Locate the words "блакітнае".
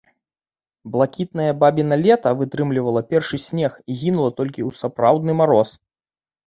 0.95-1.49